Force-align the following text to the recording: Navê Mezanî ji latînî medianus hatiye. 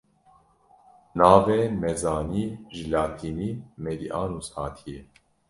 Navê 1.17 1.59
Mezanî 1.81 2.45
ji 2.75 2.85
latînî 2.93 3.51
medianus 3.83 4.47
hatiye. 4.57 5.01